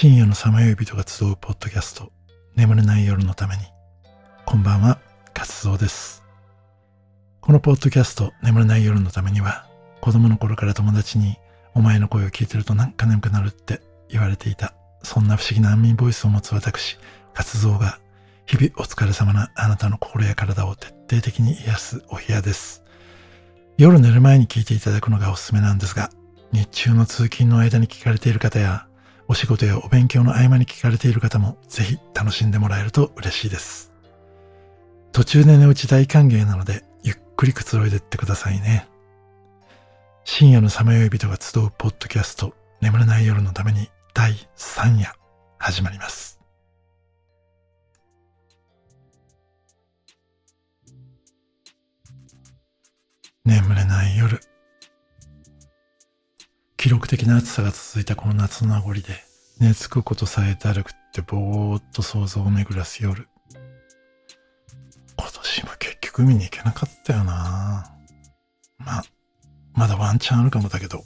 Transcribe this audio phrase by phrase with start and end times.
[0.00, 2.10] 深夜のさまよい人が集うポッドキャスト、
[2.56, 3.64] 眠れない夜のために。
[4.46, 4.98] こんばんは、
[5.34, 6.24] 活動です。
[7.42, 9.66] このポッドキャスト、眠れない夜のためには、
[10.00, 11.36] 子供の頃から友達に、
[11.74, 14.72] お前の声を聞いてるとなんか眠くなるって言われていた。
[15.02, 16.96] そんな不思議な安眠ボイスを持つ私、
[17.34, 17.98] 活動が、
[18.46, 22.82] 日々お疲れ様なあなたの心や体を徹底的に癒すお部屋です。
[23.76, 26.08] 夜寝る前に聞いていただくのがおすすめなんですが、
[26.52, 28.86] 日中の通勤の間に聞かれている方や、
[29.30, 33.92] お仕事やお勉強の合間に聞かれている方もぜひ楽しんでもらえると嬉しいです。
[35.12, 38.88] 途中で寝落ち大歓迎なのでゆっくりくつろいでってくださいね。
[40.24, 45.14] 深夜のさまよい人が集うポッドキャスト眠れない夜のために第3夜
[45.58, 46.40] 始まります。
[53.44, 54.40] 眠れない夜。
[56.80, 59.02] 記録的な暑さが続いたこの夏の名残で、
[59.58, 63.28] 寝つくことさえだるくってぼーっと想像を巡らす夜。
[65.18, 67.84] 今年も結局海に行けなかったよな
[68.78, 69.02] ま、
[69.74, 71.04] まだワンチャンあるかもだけど、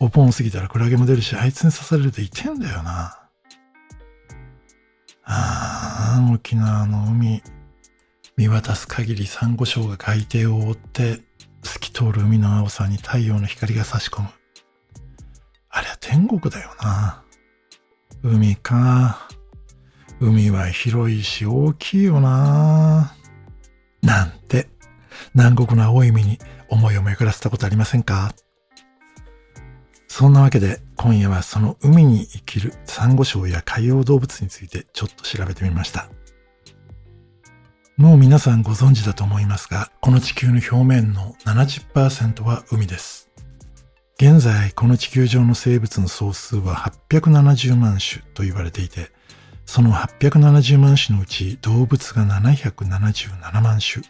[0.00, 3.18] お盆過ぎたらクラゲも出るし、あいつに刺されると痛んだよな。
[5.24, 7.42] ああ、沖縄の海、
[8.38, 11.20] 見渡す限りサンゴ礁が海底を覆って、
[11.62, 14.28] 透き通る海の青さに太陽の光が差し込む。
[15.76, 17.22] あれは天国だよな。
[18.22, 19.28] 海か。
[20.20, 23.14] 海は広いし大きいよな。
[24.00, 24.70] なんて、
[25.34, 26.38] 南国の青い海に
[26.70, 28.34] 思いを巡らせたことありませんか？
[30.08, 36.08] そんなわけで今夜はその海に生きるサンゴ礁や海洋動物についてちょっと調べてみました。
[37.98, 43.25] もう皆さんご存知だと思いますが、この地球の表面の70%は海です。
[44.18, 46.74] 現在、この地球上の生物の総数は
[47.10, 49.10] 870万種と言われていて、
[49.66, 54.02] その870万種のうち動物が777万種、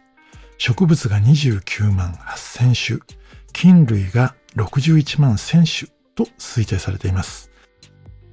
[0.59, 3.19] 植物が29万8000種、
[3.53, 7.51] 菌類が61万1000種と推定されています。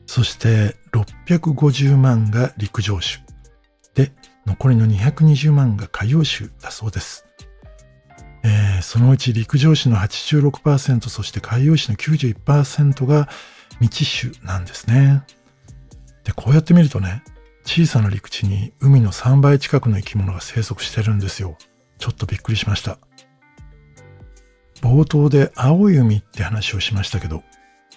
[0.06, 3.26] そして650万が陸上種
[3.96, 4.12] で、
[4.46, 7.26] 残りの220万が海洋種だそうです。
[8.44, 13.30] えー、そのうち陸上種の86%、そして海洋種の91%が
[13.80, 15.24] 未知種なんですね。
[16.24, 17.24] で、こうやって見るとね、
[17.66, 21.58] 小さな陸地に海の3倍近くの生き物が生息してるんですよ。
[21.98, 22.98] ちょっとびっくりしました。
[24.82, 27.44] 冒頭で青い海って話をしましたけど、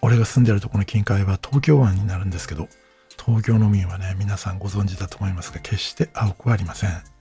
[0.03, 2.69] 俺が住んでるとこの近海は東京湾になるんですけど、
[3.25, 7.16] 東京の海はね、皆さんご存知だと思いますが、決して青くはありません。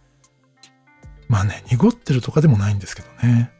[1.27, 3.51] まあね、濁ってるとかでもないんですけどね。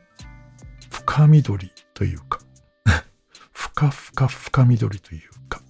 [0.90, 2.40] 深緑というか、
[3.52, 5.62] ふかふか深緑というか、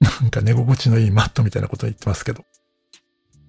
[0.00, 2.44] なんか寝心地のいいマットみたいなこと言ってますけど。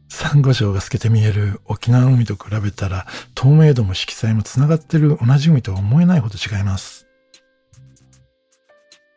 [0.09, 7.07] サンゴ礁が透けて見える沖縄の海と比べたら、透明度も色彩も繋がってる同じ海とは思えないほど違います。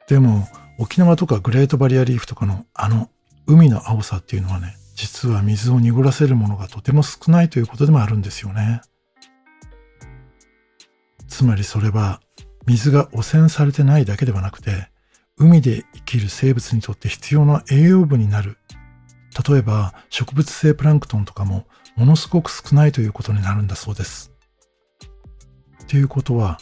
[0.09, 0.49] でも、
[0.79, 3.11] 沖縄とかグレートバリアリーフとかのあの
[3.47, 8.81] 海の青さっていうのはね、実は水を濁らせるものがとても少ないということでもあるんですよね。
[11.29, 12.21] つまりそれは
[12.67, 14.89] 水が汚染されてないだけではなくて、
[15.37, 18.57] 海で生きる生物にとって必要な栄養分になる。
[19.47, 24.33] 例えば植物性プランクトンとかもものすごく少ないということになるんだそうです。
[25.89, 26.59] ということは、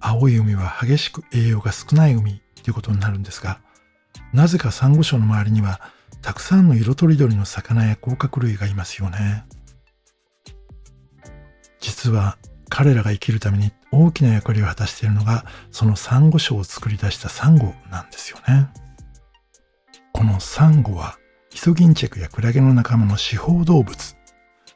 [0.00, 3.60] 青い海は激しく栄養が少ない海ということになるんですが、
[4.32, 5.80] なぜかサンゴ礁の周りには
[6.22, 9.44] たくさんの色とりどりの魚や甲殻類がいますよね。
[11.80, 18.68] 実は彼らが生きるために大きな役割を果たしているのがそのサンゴ礁を作り出したサンゴなんですよね。
[20.12, 21.16] このサンゴは
[21.54, 24.16] イソギンチェクやクラゲの仲間の四方動物、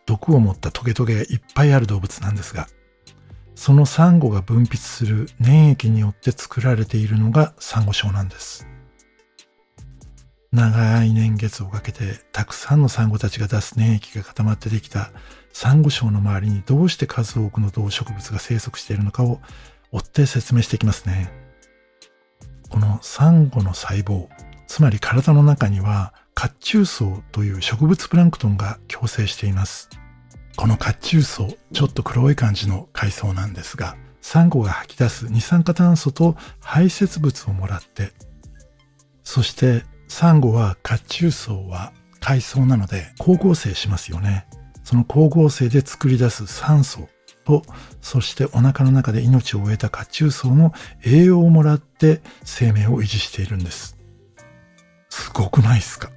[0.07, 2.67] 毒を持ったトゲトゲがいっぱいある動物なんですが、
[3.55, 8.67] そのサンゴが分泌する粘液によって作られているのがサンゴ礁なんです。
[10.53, 15.11] 長い年月をかけてたくさんのサンゴたちが出す粘液が固まってできた
[15.55, 19.41] サンゴ礁の周りにどうして数多くの動植物が生息しているのかを
[19.93, 21.33] 追って説明していきますね。
[22.69, 24.29] このサンゴの細胞、
[24.67, 29.89] つまり体の中には褐虫層という植物プランクトンが共生しています。
[30.57, 38.13] この褐虫層、ちょっと黒い感じの海藻なんですが、サンゴが吐き出す二酸化炭素と排泄物をもらって、
[39.25, 44.47] そしてサンゴは褐虫層は海藻なので光合成しますよね。
[44.85, 47.09] その光合成で作り出す酸素
[47.45, 47.63] と、
[48.03, 53.97] そしてお腹の中で命を終えた褐虫層の栄養をもらって生命を維持しているんです。
[55.09, 56.11] すごくないですか？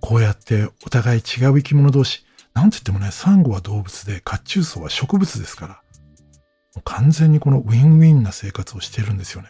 [0.00, 5.74] こうやってお互い違う生き物同士、なんて言ってもね、サンゴは動物で、褐虫藻は植物ですから、
[6.74, 9.48] もう完全にこのウィンウィンな生活をしているんですよね。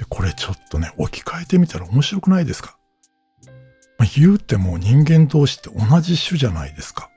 [0.00, 2.78] で、これちょっとね、置き換えてみたら面白くないですか、
[3.98, 7.10] まあ、言うても人間同士って同じ種じゃないですか。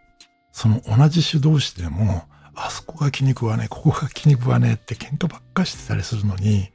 [0.51, 2.23] その同じ種同士でも、
[2.55, 6.71] あそこが気に食わねえ、ここが気に食わねえって喧嘩ばっかしてたりするのに、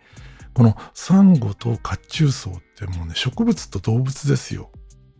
[0.55, 4.72] このサンゴと褐虫藻ってもうね、植物と動物ですよ。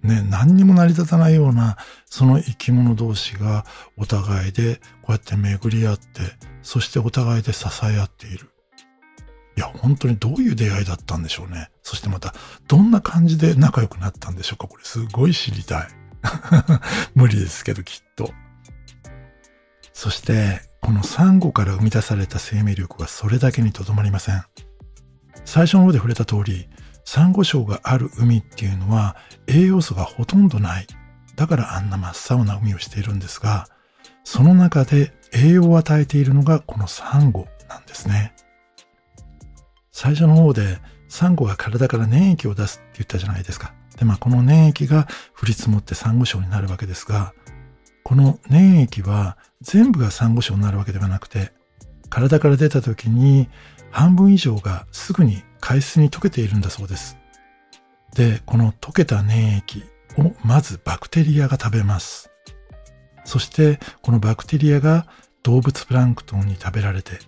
[0.03, 1.77] ね、何にも成り立たないような、
[2.07, 3.67] その生き物同士が
[3.99, 6.23] お互いでこうやって巡り合って、
[6.63, 8.51] そしてお互いで支え合っている。
[9.59, 11.69] いや、本当にどういう出会いだったんでしょうね。
[11.83, 12.33] そしてまた、
[12.69, 14.69] どんな感じで仲良くなったんでしょうか。
[14.69, 15.89] これすごい知りたい。
[17.17, 18.33] 無理ですけど、きっと。
[19.93, 24.45] そして、このサンゴから生み出された生命力はそれだけにとどまりません。
[25.45, 26.69] 最初の方で触れた通り、
[27.05, 29.17] サンゴ礁がある海っていうのは
[29.49, 30.87] 栄養素がほとんどない。
[31.35, 33.67] だからあんな真っ青な海をしているんですが、
[34.23, 38.37] その中で栄養を与えているのがこのサンゴなんですね。
[40.01, 40.79] 最初の方で
[41.09, 43.75] サンゴが体から粘液を出すって言ったじゃないですか。
[43.99, 45.09] で、まあこの粘液が
[45.43, 47.35] 降り積もってサンゴ礁になるわけですが、
[48.05, 51.51] この粘液は全部がサンゴ礁になるわけではなくて、
[52.11, 53.49] 体から出た時に
[53.91, 57.19] 半分以上がすぐに海水に溶けているんだそうです。
[58.15, 59.83] で、この溶けた粘液
[60.17, 62.31] をまずバクテリアが食べます。
[63.25, 65.09] そしてこのバクテリアが
[65.43, 67.19] 動物プランクトンに食べられて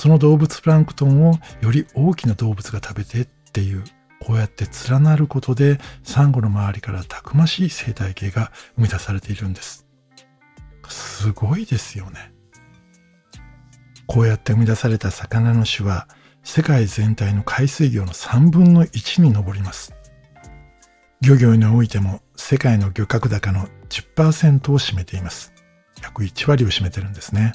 [0.00, 3.84] その動物プランクトンをより大きな動物が食べてっていう、
[4.18, 9.86] こうやって連なることでサンゴの周りからたくましい生態系が生み出されているんです。
[10.88, 12.32] すごいですよね。
[14.06, 16.08] こうやって生み出された魚の種は
[16.44, 19.92] 世界全体の海水魚の3分の1に上ります。
[21.20, 25.52] 漁業においても世界の漁獲高の10%を占めています。
[26.02, 27.52] 約1割を占めてるんですね。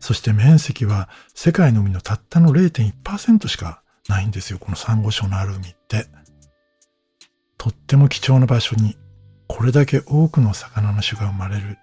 [0.00, 4.58] そして面積は世界の海のたったの0.1%しかないんですよ。
[4.58, 6.06] このサンゴ礁のある海って。
[7.56, 8.96] とっても貴重な場所に
[9.48, 11.78] これだけ多くの魚の種が生まれる。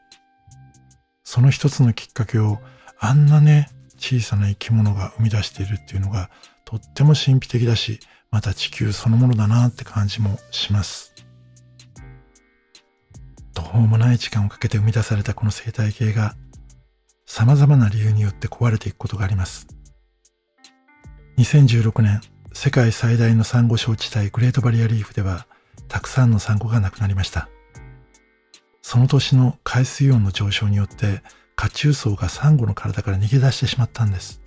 [1.24, 2.60] その一つのきっかけを
[3.00, 6.30] あんなね、小さな生き物が生み出しているっていうのが
[6.64, 8.00] とっても神秘的だし、
[8.32, 11.14] また地球そのものだなって感じもします。
[13.54, 16.36] どうもない時間をかけて生み出されたこの生態系が
[17.26, 19.68] 様々な理由によって壊れていくことがあります。
[21.38, 22.22] 2016年、
[22.54, 25.48] 世界最大のサンゴ礁地帯グレートバリアリーフでは、
[25.88, 27.50] たくさんのサンゴが亡くなりました。
[28.82, 31.24] その年の海水温の上昇によって、
[31.56, 34.42] 褐虫藻がサンゴの体から逃げ出してしまったんです。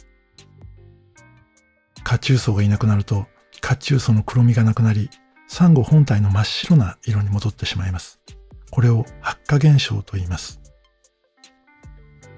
[2.04, 3.26] 褐虫藻がいなくなると、
[3.60, 5.10] 褐虫藻の黒みがなくなり、
[5.46, 8.20] サンゴ本体の真っ白な色に戻ってしまいます。
[8.70, 10.57] これを発火現象と言います。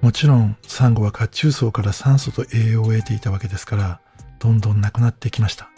[0.00, 4.00] もちろんサンゴは褐虫藻から酸素と栄養を得ていたわけですから
[4.38, 5.70] どんどんなくなってきました。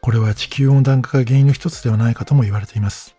[0.00, 3.16] これは地球温暖化が原因の一つではないかとも言われています。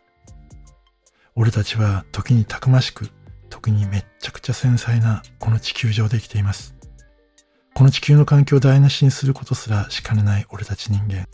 [1.35, 3.09] 俺たちは時にたくましく
[3.49, 6.75] 時にめっちゃくちゃ繊細なこの地球上で生きています。
[7.75, 11.27] この地球の環境を台無しにすることすらしかねない俺たち人間。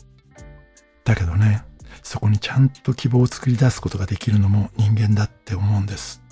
[1.05, 1.63] だけどね
[2.01, 6.22] そこにちゃんと希望を作り出すことができるのも人間だって思うんです。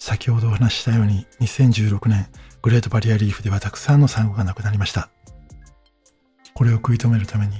[0.00, 2.26] 先ほどお話ししたように2016年
[2.62, 5.10] グレートバリアリーフではたくさんのサンゴが亡くなりました。
[6.54, 7.54] これを食い止めるために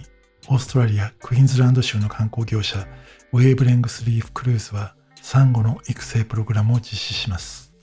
[0.48, 2.88] オーストラリア・クイーンズランド州の観光業者
[3.32, 7.74] ウェーブレングスリーフクルーズはサンゴの育成プログラムを実施します。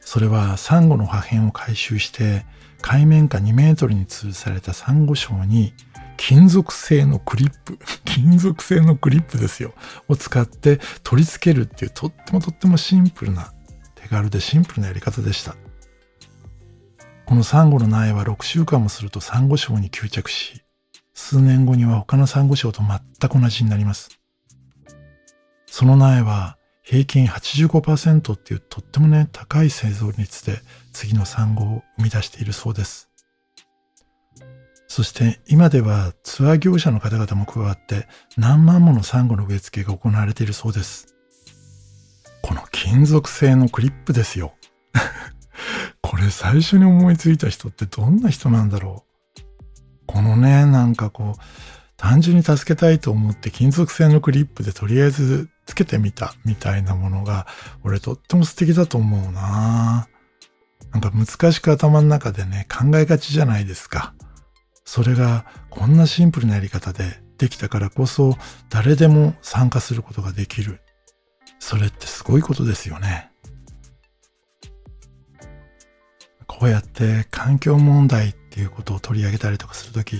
[0.00, 2.44] それはサンゴの破片を回収して
[2.82, 5.72] 海面下2メートルに吊るされたサンゴ礁に
[6.24, 9.74] 金属製のクリップ、 金属製のクリップですよ、
[10.06, 13.52] を使って取り付けるっていうとってもとってもシンプルな、
[13.96, 15.56] 手軽でシンプルなやり方でした。
[17.26, 20.62] このサンゴの苗は6週間もするとサンゴ礁に吸着し、
[21.12, 24.10] 数年後には他のサンゴ礁と全く同じになります。
[25.66, 30.60] その苗は平均85%っていうとってもね、高い生存率で
[30.92, 33.11] 次のサンゴを生み出しているそうです。
[34.92, 38.06] そして今ではツアー業者の方々も加わって
[38.36, 41.16] 何万ものサンゴの植え付けが行われているそうです。
[42.42, 44.52] この金属製のクリップですよ。
[46.02, 49.06] これ最初に思いついた人ってどんな人なんだろ
[49.38, 49.42] う。
[50.04, 51.40] このね、なんかこう、
[51.96, 57.46] 単純に助けたいと思って金属製のクリップでとりあえずつけてみたみたいなものが、
[57.82, 60.06] 俺とっても素敵だと思うな
[60.90, 64.12] なんか難しく頭の中でね、考えがちじゃないですか。
[64.94, 68.36] それがこんなシンプルなやり方でできたからこそ
[68.68, 70.82] 誰でも参加することができる。
[71.58, 73.30] それってすごいことですよね。
[76.46, 80.16] こうやって環境問題っていうことを取り上げたりとかするとき、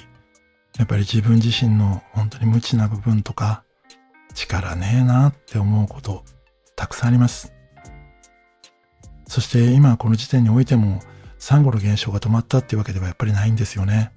[0.79, 3.64] やっぱり自分自身の本当に無知な部分とか、
[4.33, 6.25] 力ねえなって思うこと
[6.76, 7.52] たくさんあります。
[9.29, 11.00] そして今この時点においても
[11.38, 14.12] サンゴの減少が止まったっていうわけではやっぱりないんですよね。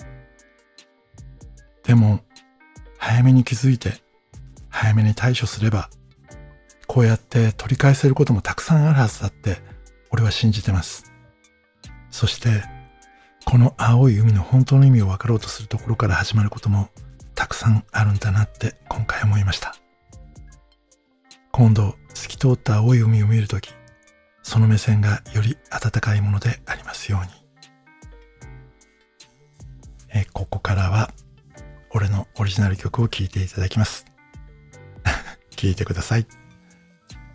[1.85, 2.19] でも
[2.97, 3.93] 早めに気づいて
[4.69, 5.89] 早めに対処すれば
[6.87, 9.57] こうやって取り返せることもたくさんあるはずだって
[10.11, 11.11] 俺は信じてます。
[12.09, 12.63] そして
[13.45, 16.89] この青い海の本当の意味を分かろうとするところから始まることも
[17.35, 19.75] たくさんあるんだなって今回思いました。
[21.51, 23.73] 今度透き通った青い海を見るとき、
[24.43, 27.31] その目線がより温かいものでありますように。
[30.13, 31.11] えここからは
[31.95, 34.05] 俺のオリジナル曲を聴いていただきます。
[35.55, 36.27] 聴いてください。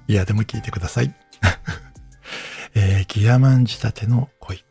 [0.06, 1.14] いや、でも聴いてください。
[2.76, 4.62] えー、ギアマン仕立ての恋。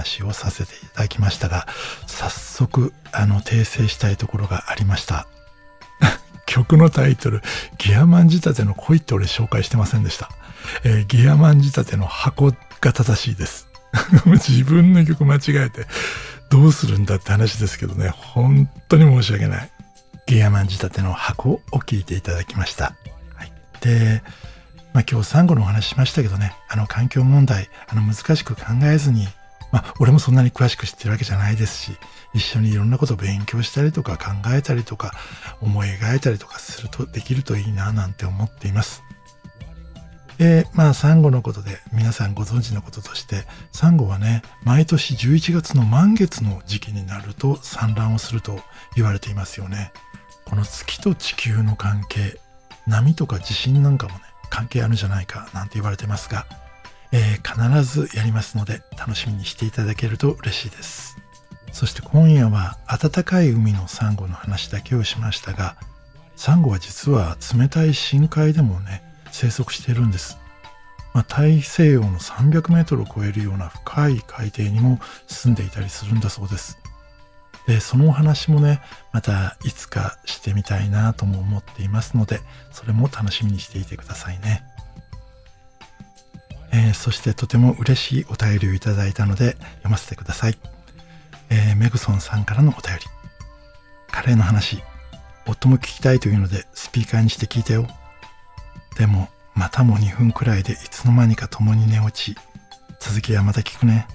[0.00, 1.66] 話をさせていただきましたが、
[2.06, 5.26] 早速、あの、訂正したいところがありました。
[6.46, 7.42] 曲のタイトル、
[7.78, 10.30] ギアマン仕立ての恋って俺紹介してませんでした。
[10.84, 13.68] えー、ギアマン仕立ての箱が正しいです。
[14.26, 15.86] 自分の曲間違えて
[16.48, 19.70] どうするんだって話ですけどね、本当に申し訳ない。
[20.26, 22.94] ギアマン仕立ての箱を聞いていただきました。
[23.34, 24.22] はい、で、
[24.92, 29.28] まあ、今日サンゴのお話しましたけどね、あの環境問題、あの難しく考えずに、
[29.72, 31.92] まあ、俺もそんなに詳しく知ってるわけじゃないですし、
[32.34, 35.12] 一緒にいろんなことを勉強したりとか考えたりとか、
[35.60, 39.02] 思い描いたりとかすると、できるといいななんて思っています。
[40.38, 48.58] で、まあ、サンゴのことで皆さんご存知のこととして、サンゴはね、毎年11月の満月の時期になると産卵をすると
[48.96, 49.92] 言われていますよね。
[50.46, 52.40] この月と地球の関係、
[52.86, 56.46] 波とか地震なんかもね、関係あるんじゃないかなんて言われてますが、
[57.12, 61.16] えー、必ずやりますので楽しみにしていただけると嬉しいです。
[61.72, 65.76] そして今夜は暖かい海のサンゴの話だけをしましたが、
[66.36, 70.38] サンゴは実は冷たい深海でもね、生息しているんです。
[71.12, 76.78] まあ、大西洋の300メートルを超えるような深い海底にも住んでいたりするんだそうです。
[77.66, 78.80] で、そのお話もね、
[79.12, 82.40] またいつかしてみたいなとも思っていますので、
[82.72, 84.64] それも楽しみにしていてくださいね。
[86.72, 90.58] えー、そしてとても嬉しいお便りをいただいたので読ませてください。
[91.50, 93.06] えー、メグソンさんからのお便り。
[94.10, 94.82] カレーの話、
[95.46, 97.86] 夫も聞きたいというのでスピーカーにして聞いたよ。
[98.96, 102.36] でも、またも2分くらいでいつの間にか共に寝落ち。
[103.00, 104.06] 続きはまた聞くね。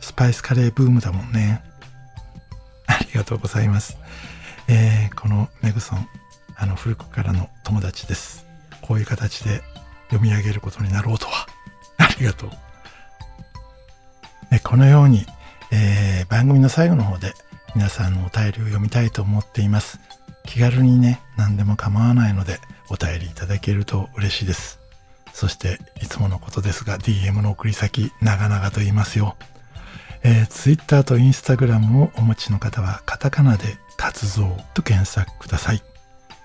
[0.00, 1.62] スパイスカレーブームだもんね。
[2.86, 3.96] ありがとうございます。
[4.68, 6.08] えー、このメグソン、
[6.56, 8.46] あの、古くからの友達です。
[8.80, 9.62] こういう形で
[10.10, 11.46] 読み上げることになろうとは。
[12.22, 12.50] ありがとう。
[14.52, 15.26] ね、このように、
[15.72, 17.32] えー、番組の最後の方で
[17.74, 19.98] 皆さんのお便りを読みたいと思っています。
[20.44, 22.60] 気軽にね、何でも構わないので
[22.90, 24.78] お便りいただけると嬉しいです。
[25.32, 29.36] そして、いつものことですが、DM の送り先、長々と言いますよ。
[30.22, 35.82] えー、Twitter と Instagram をお持ちの方は、カタカナで活動と検索ください。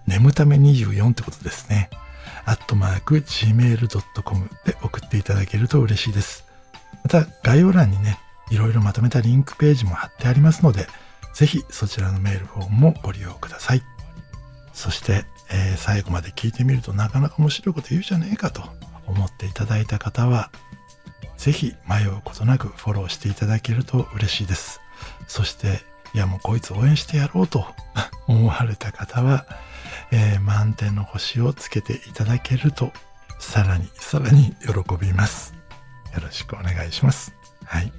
[0.07, 1.89] 眠ため24ってことですね。
[2.45, 6.45] アットマーク gmail.com で送っていただけると嬉しいです。
[7.03, 8.17] また概要欄にね、
[8.49, 10.87] いろいろまとめたリンクページも貼ってありますので、
[11.33, 13.83] ぜひそちらのメールフォームもご利用ください。
[14.73, 18.63] そして、えー、最後まで聞いてみるとなかなか面白いこと言うじゃねえかと
[19.07, 20.51] 思っていただいた方は、
[21.37, 24.81] ぜひ迷うことなくフォローしていただけると嬉しいです。
[25.27, 25.79] そして、
[26.13, 27.65] いやもうこいつ応援してやろうと
[28.27, 29.45] 思われた方は、
[30.11, 32.91] えー、満点の星をつけていただけると、
[33.39, 35.53] さらにさらに喜びます。
[36.13, 37.33] よろしくお願いします。
[37.63, 37.87] はい。
[37.87, 37.91] い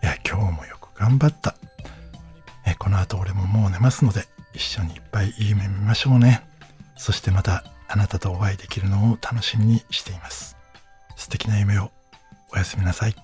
[0.00, 1.54] や、今日もよく頑張った。
[2.64, 6.42] えこの後俺ももう寝ますので、一緒にいっぱいいい夢見ましょうね。
[6.96, 10.56] そしてまたあなたとお会いできるのを楽しみにしています。
[11.16, 11.90] 素敵な夢を
[12.52, 13.23] おやすみなさい。